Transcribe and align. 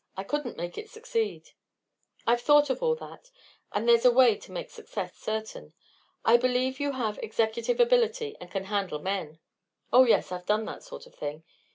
I 0.17 0.23
couldn't 0.23 0.57
make 0.57 0.79
it 0.79 0.89
succeed." 0.89 1.51
"I've 2.25 2.41
thought 2.41 2.71
of 2.71 2.81
all 2.81 2.95
that, 2.95 3.29
and 3.71 3.87
there's 3.87 4.03
a 4.03 4.09
way 4.09 4.35
to 4.35 4.51
make 4.51 4.71
success 4.71 5.15
certain. 5.15 5.73
I 6.25 6.37
believe 6.37 6.79
you 6.79 6.93
have 6.93 7.19
executive 7.19 7.79
ability 7.79 8.35
and 8.41 8.49
can 8.49 8.63
handle 8.63 8.97
men." 8.97 9.37
"Oh 9.93 10.05
yes; 10.05 10.31
I've 10.31 10.47
done 10.47 10.65
that 10.65 10.81
sort 10.81 11.05
of 11.05 11.13
thing." 11.13 11.43